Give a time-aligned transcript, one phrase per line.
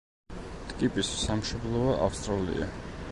[0.71, 2.71] ტკიპის სამშობლოა ავსტრალია.